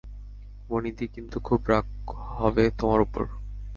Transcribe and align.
বনিদি 0.69 1.05
কিন্তু 1.07 1.37
খুব 1.39 1.59
রাগ 1.67 1.87
হবে 2.31 2.63
তোমার 2.79 2.99
ওপর। 3.01 3.23